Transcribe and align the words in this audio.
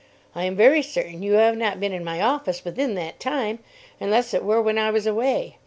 I 0.33 0.45
am 0.45 0.55
very 0.55 0.81
certain 0.81 1.21
you 1.21 1.33
have 1.33 1.55
not 1.55 1.79
been 1.79 1.93
in 1.93 2.03
my 2.03 2.21
office 2.23 2.65
within 2.65 2.95
that 2.95 3.19
time, 3.19 3.59
unless 3.99 4.33
it 4.33 4.43
were 4.43 4.59
when 4.59 4.79
I 4.79 4.89
was 4.89 5.05
away. 5.05 5.57